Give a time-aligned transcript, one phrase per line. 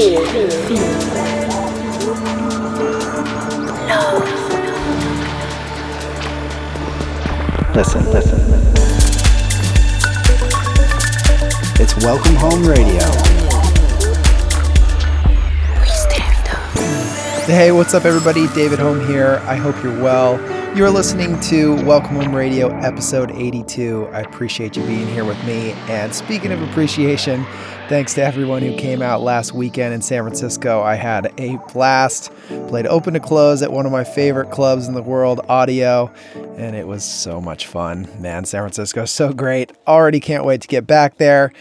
[0.00, 0.20] Fear.
[3.86, 4.24] Love.
[7.76, 8.40] Listen, listen.
[11.78, 13.02] It's Welcome Home Radio.
[17.44, 18.46] Hey, what's up, everybody?
[18.54, 19.42] David Home here.
[19.44, 20.38] I hope you're well.
[20.72, 24.06] You're listening to Welcome Home Radio, episode 82.
[24.12, 25.72] I appreciate you being here with me.
[25.88, 27.44] And speaking of appreciation,
[27.88, 30.80] thanks to everyone who came out last weekend in San Francisco.
[30.80, 32.30] I had a blast.
[32.68, 36.08] Played open to close at one of my favorite clubs in the world, Audio,
[36.56, 38.08] and it was so much fun.
[38.20, 39.72] Man, San Francisco is so great.
[39.88, 41.52] Already can't wait to get back there.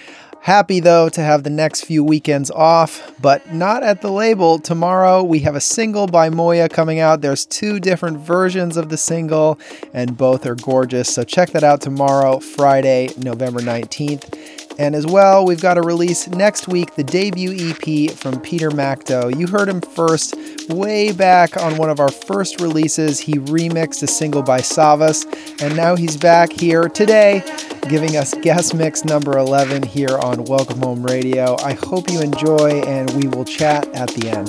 [0.41, 4.57] Happy though to have the next few weekends off, but not at the label.
[4.57, 7.21] Tomorrow we have a single by Moya coming out.
[7.21, 9.59] There's two different versions of the single,
[9.93, 11.13] and both are gorgeous.
[11.13, 14.58] So check that out tomorrow, Friday, November 19th.
[14.79, 19.37] And as well, we've got a release next week, the debut EP from Peter Macdo.
[19.37, 20.35] You heard him first
[20.69, 23.19] way back on one of our first releases.
[23.19, 25.25] He remixed a single by Savas,
[25.61, 27.43] and now he's back here today
[27.89, 31.57] giving us guest mix number 11 here on Welcome Home Radio.
[31.57, 34.47] I hope you enjoy, and we will chat at the end.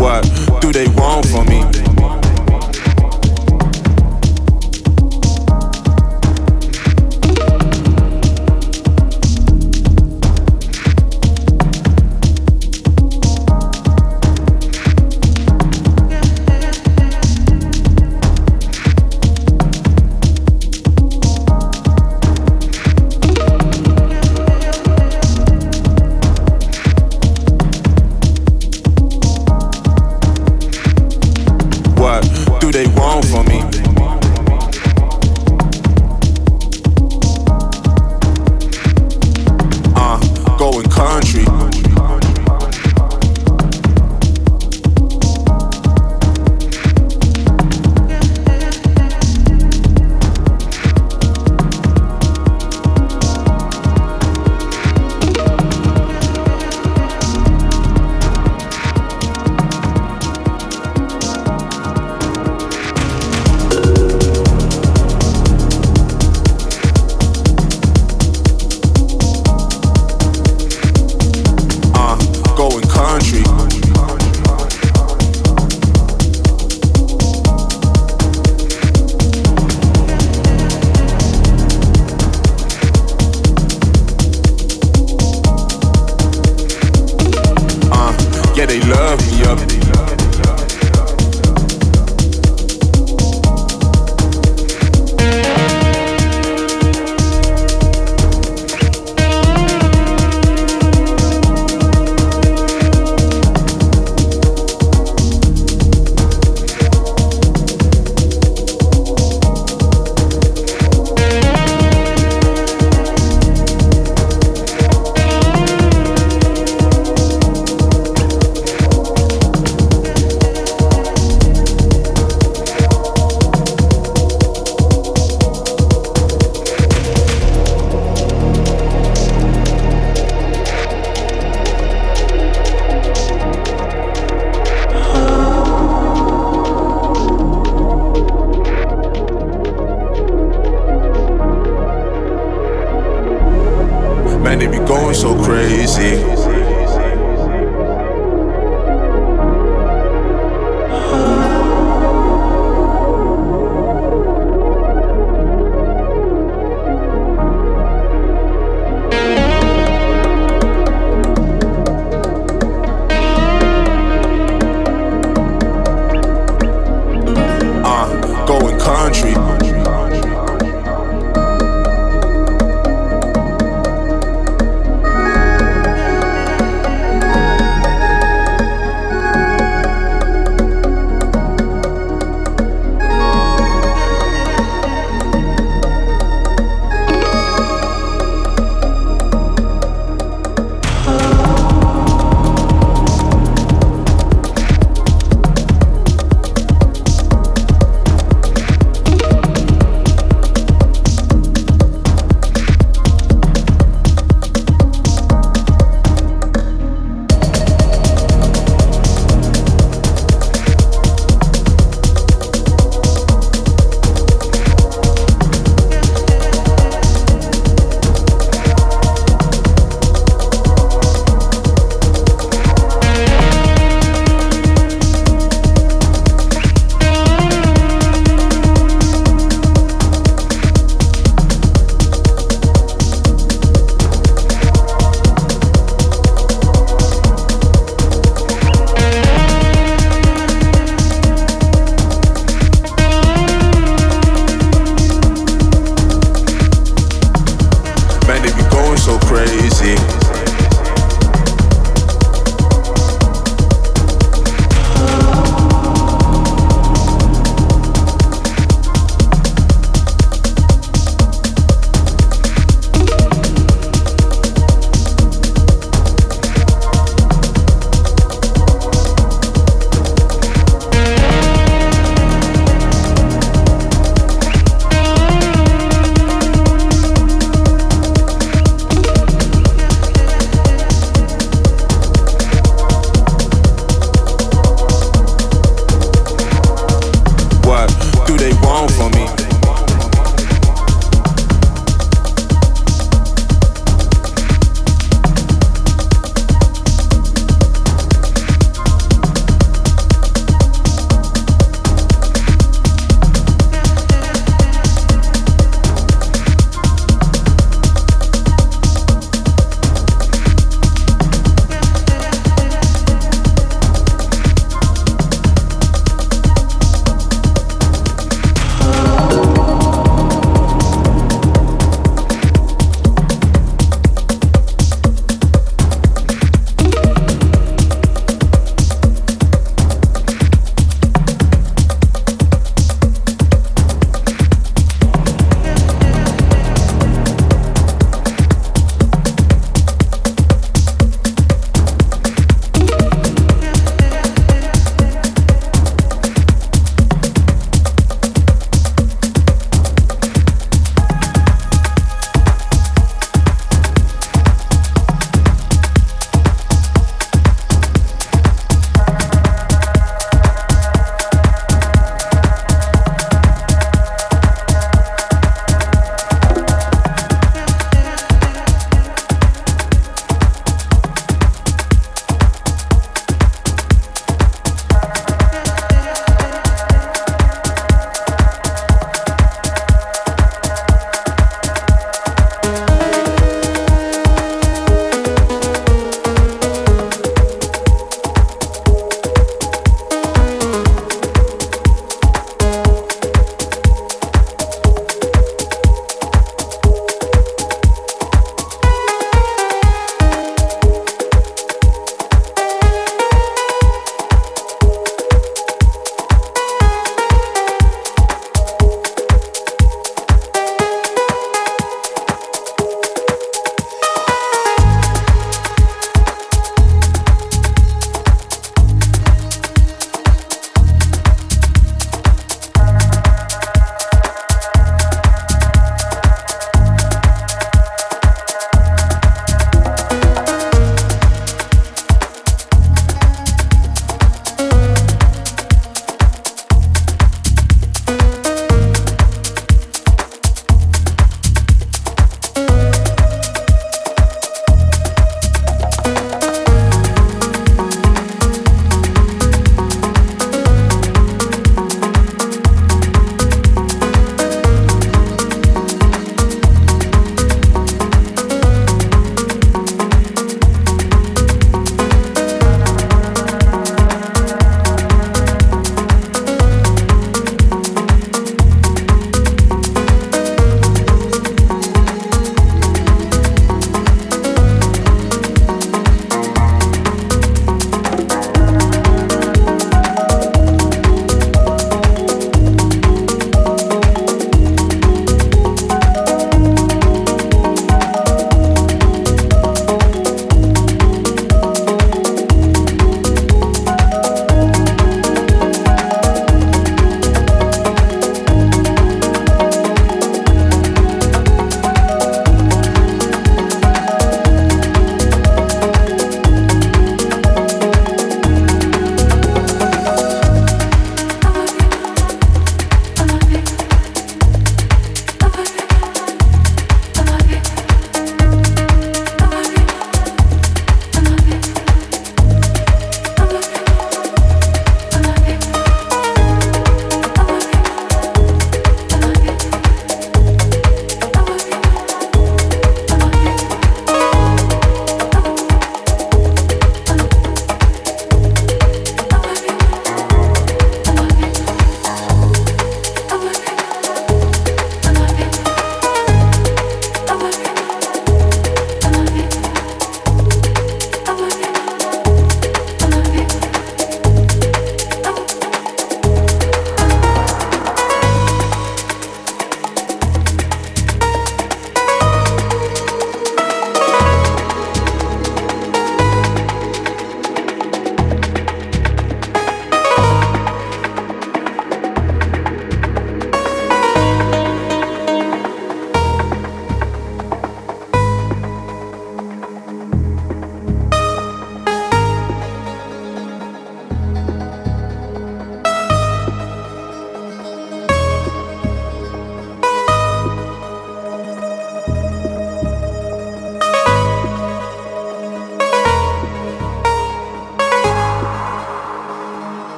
[0.00, 1.53] What do they want from me?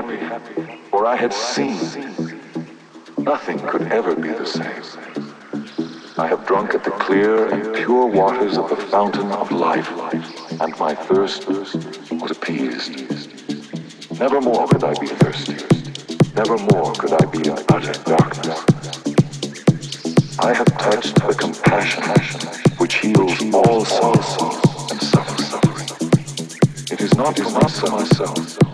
[0.00, 1.76] Happy, for I had seen
[3.18, 4.82] nothing could ever be the same.
[6.16, 9.90] I have drunk at the clear and pure waters of the fountain of life,
[10.60, 12.92] and my thirst was appeased.
[14.18, 15.58] Never more could I be thirsty.
[16.34, 18.58] Never more could I be in utter darkness.
[20.38, 22.04] I have touched the compassion
[22.78, 24.50] which heals all sorrow
[24.90, 25.88] and suffering.
[26.90, 28.69] It is not for myself,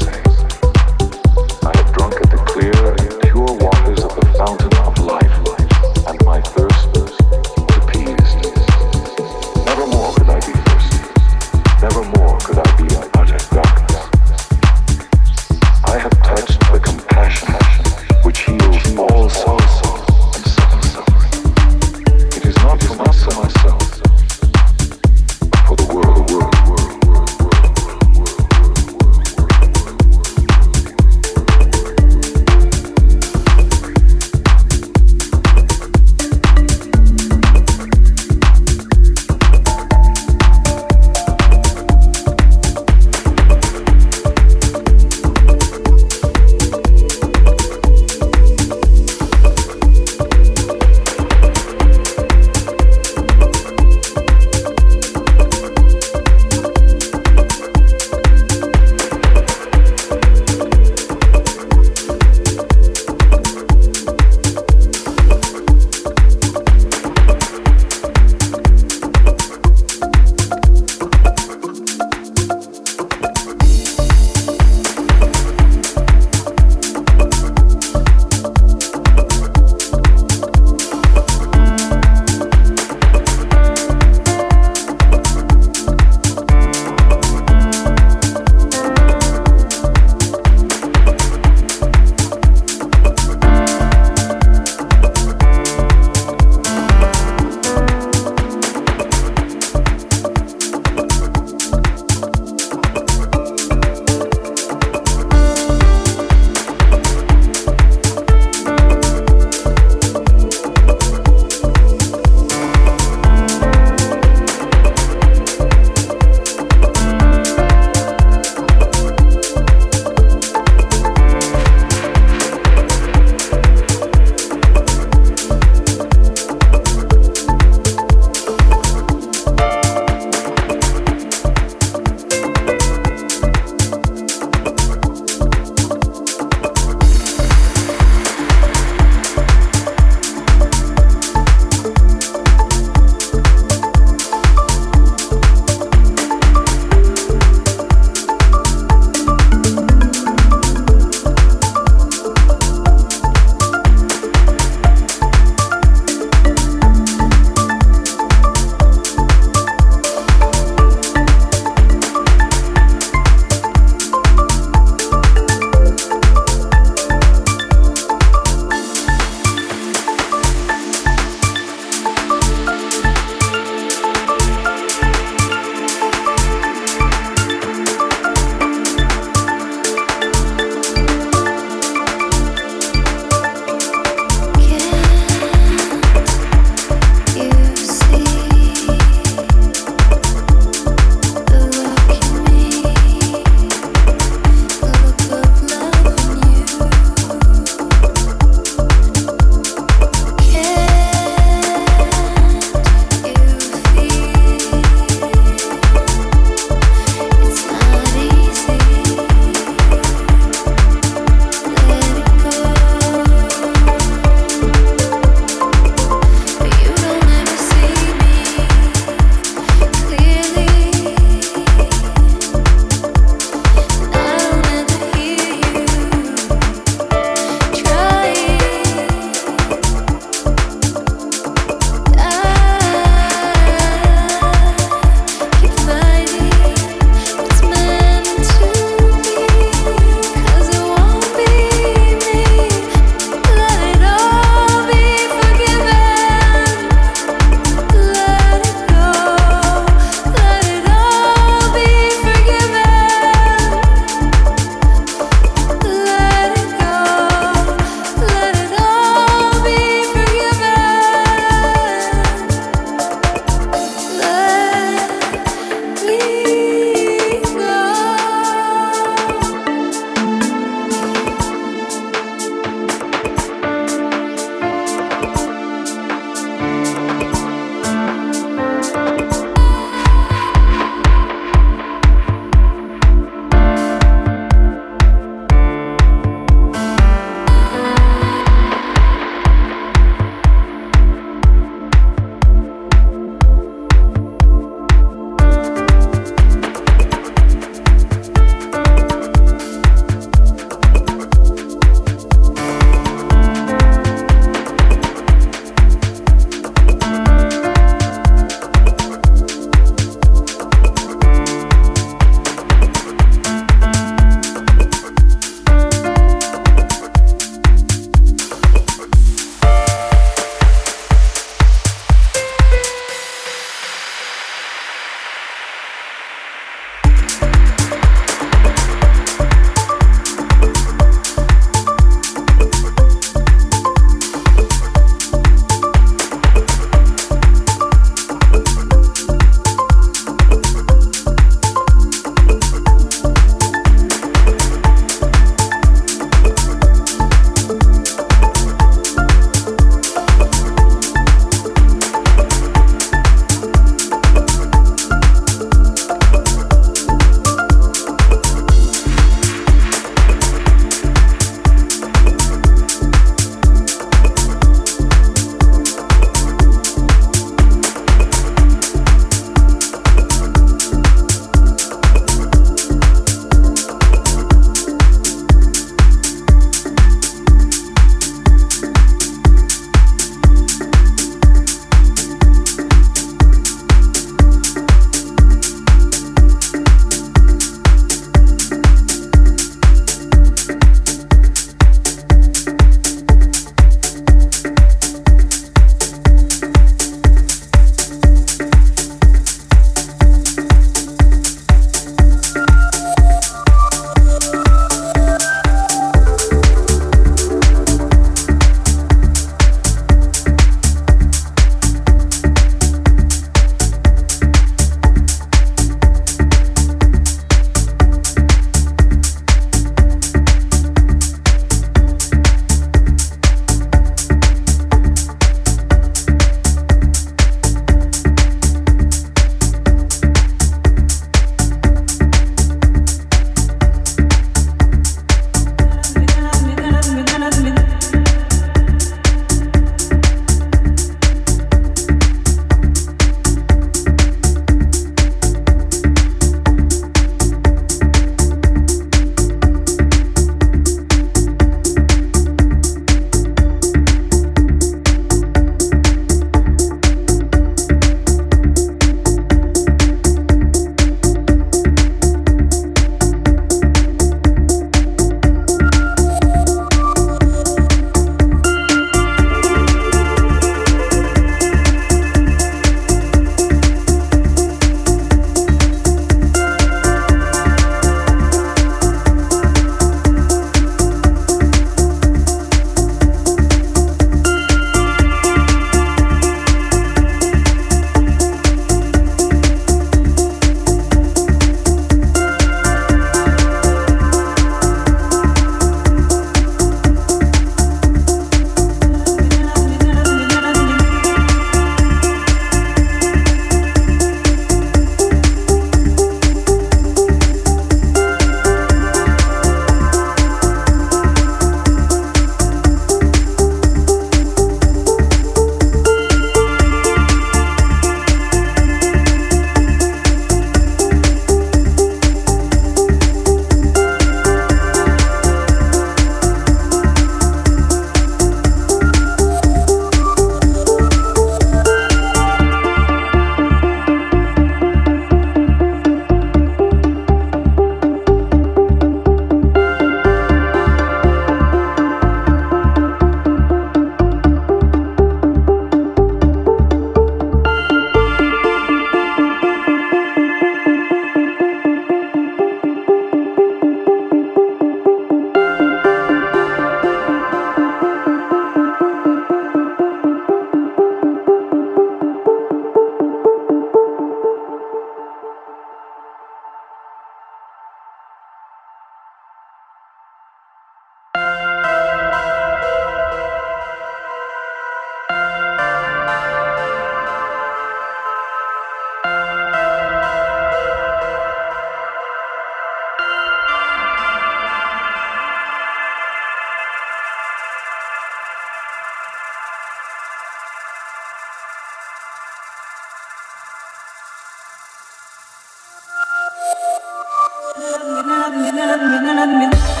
[597.61, 600.00] Altyazı M.K.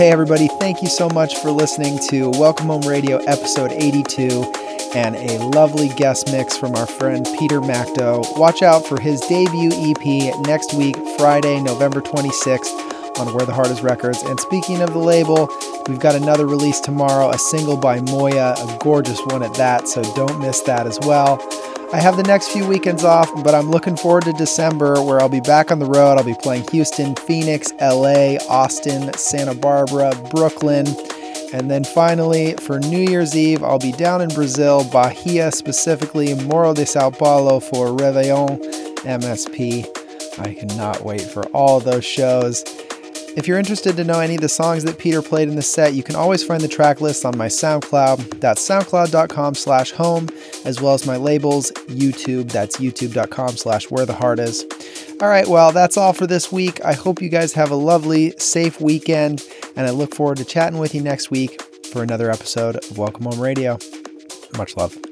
[0.00, 4.50] Hey, everybody, thank you so much for listening to Welcome Home Radio episode 82
[4.94, 8.24] and a lovely guest mix from our friend Peter Macto.
[8.38, 13.68] Watch out for his debut EP next week, Friday, November 26th on Where the Heart
[13.68, 14.22] Is Records.
[14.22, 15.50] And speaking of the label,
[15.86, 20.02] we've got another release tomorrow, a single by Moya, a gorgeous one at that, so
[20.14, 21.36] don't miss that as well.
[21.92, 25.28] I have the next few weekends off, but I'm looking forward to December where I'll
[25.28, 26.18] be back on the road.
[26.18, 30.86] I'll be playing Houston, Phoenix, LA, Austin, Santa Barbara, Brooklyn.
[31.52, 36.74] And then finally, for New Year's Eve, I'll be down in Brazil, Bahia specifically, Morro
[36.74, 38.62] de Sao Paulo for Réveillon
[38.98, 39.84] MSP.
[40.38, 42.64] I cannot wait for all those shows.
[43.36, 45.94] If you're interested to know any of the songs that Peter played in the set,
[45.94, 48.40] you can always find the track list on my SoundCloud.
[48.40, 50.28] That's soundcloud.com slash home,
[50.64, 52.50] as well as my labels, YouTube.
[52.50, 54.66] That's youtube.com slash where the heart is.
[55.20, 56.84] All right, well, that's all for this week.
[56.84, 60.78] I hope you guys have a lovely, safe weekend, and I look forward to chatting
[60.78, 61.62] with you next week
[61.92, 63.78] for another episode of Welcome Home Radio.
[64.56, 65.09] Much love.